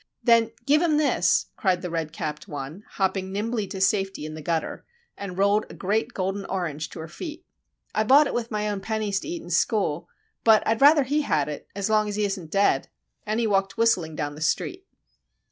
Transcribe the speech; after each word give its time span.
"Then 0.23 0.49
give 0.65 0.81
him 0.81 0.97
this," 0.97 1.45
cried 1.57 1.83
the 1.83 1.91
red 1.91 2.11
capped 2.11 2.47
one, 2.47 2.83
hopping 2.93 3.31
nimbly 3.31 3.67
to 3.67 3.79
safety 3.79 4.25
in 4.25 4.33
the 4.33 4.41
gutter; 4.41 4.83
and 5.15 5.37
rolled 5.37 5.67
a 5.69 5.75
great 5.75 6.15
golden 6.15 6.43
orange 6.45 6.89
to 6.89 6.99
her 7.01 7.07
feet. 7.07 7.45
"I 7.93 8.03
bought 8.03 8.25
it 8.25 8.33
with 8.33 8.49
my 8.49 8.67
own 8.67 8.79
pennies 8.81 9.19
to 9.19 9.27
eat 9.27 9.43
in 9.43 9.51
school; 9.51 10.09
but 10.43 10.63
I'd 10.67 10.81
rather 10.81 11.03
he 11.03 11.21
had 11.21 11.47
it,—as 11.47 11.87
long 11.87 12.09
as 12.09 12.15
he 12.15 12.25
isn't 12.25 12.49
dead." 12.49 12.87
And 13.27 13.39
he 13.39 13.45
walked 13.45 13.77
whistling 13.77 14.15
down 14.15 14.33
the 14.33 14.41
street. 14.41 14.87